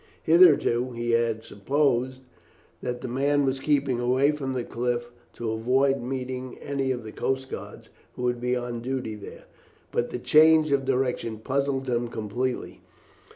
[0.23, 2.23] Hitherto he had supposed
[2.81, 7.11] that the man was keeping away from the cliff to avoid meeting any of the
[7.11, 9.43] coast guards who would be on duty there,
[9.91, 12.81] but this change of direction puzzled him completely.